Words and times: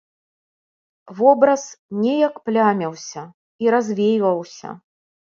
Вобраз 1.17 1.65
неяк 2.05 2.35
пляміўся 2.47 3.21
і 3.65 3.69
развейваўся. 3.75 4.73